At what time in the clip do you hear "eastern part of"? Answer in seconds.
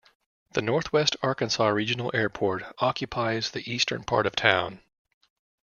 3.71-4.35